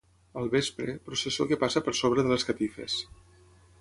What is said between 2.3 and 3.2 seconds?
les catifes.